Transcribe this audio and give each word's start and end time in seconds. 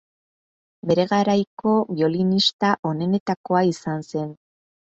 Bere 0.91 1.05
garaiko 1.11 1.75
biolinista 1.97 2.73
onenetakoa 2.93 3.65
izan 3.77 4.05
zen. 4.09 4.35